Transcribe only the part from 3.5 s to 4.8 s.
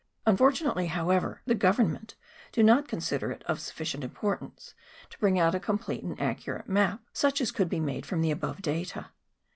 sufficient importance